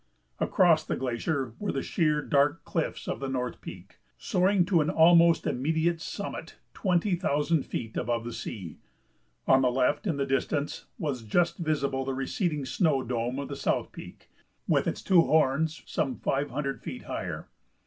[0.39, 4.89] Across the glacier were the sheer, dark cliffs of the North Peak, soaring to an
[4.89, 8.79] almost immediate summit twenty thousand feet above the sea;
[9.47, 13.55] on the left, in the distance, was just visible the receding snow dome of the
[13.55, 14.31] South Peak,
[14.67, 17.47] with its two horns some five hundred feet higher.